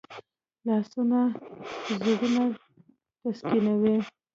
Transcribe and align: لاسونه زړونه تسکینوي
لاسونه 0.65 1.19
زړونه 2.03 2.43
تسکینوي 3.21 3.95